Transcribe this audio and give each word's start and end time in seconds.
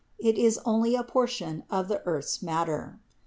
It 0.17 0.35
is 0.35 0.59
only 0.65 0.95
a 0.95 1.03
portion 1.03 1.61
of 1.69 1.87
the 1.87 2.01
earth's 2.07 2.41
matter. 2.41 2.97